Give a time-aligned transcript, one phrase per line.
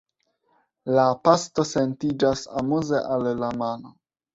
[0.95, 3.99] La pasto sentiĝas amuze al la mano.